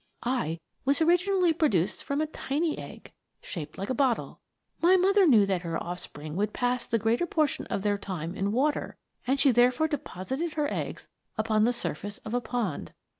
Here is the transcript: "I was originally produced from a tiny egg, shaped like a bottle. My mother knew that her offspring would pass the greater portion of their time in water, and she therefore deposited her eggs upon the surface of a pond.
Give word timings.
"I 0.41 0.59
was 0.83 0.99
originally 0.99 1.53
produced 1.53 2.03
from 2.03 2.21
a 2.21 2.25
tiny 2.25 2.75
egg, 2.79 3.13
shaped 3.39 3.77
like 3.77 3.91
a 3.91 3.93
bottle. 3.93 4.39
My 4.81 4.97
mother 4.97 5.27
knew 5.27 5.45
that 5.45 5.61
her 5.61 5.77
offspring 5.77 6.35
would 6.37 6.53
pass 6.53 6.87
the 6.87 6.97
greater 6.97 7.27
portion 7.27 7.67
of 7.67 7.83
their 7.83 7.99
time 7.99 8.33
in 8.35 8.51
water, 8.51 8.97
and 9.27 9.39
she 9.39 9.51
therefore 9.51 9.87
deposited 9.87 10.53
her 10.53 10.67
eggs 10.73 11.07
upon 11.37 11.65
the 11.65 11.71
surface 11.71 12.17
of 12.25 12.33
a 12.33 12.41
pond. 12.41 12.93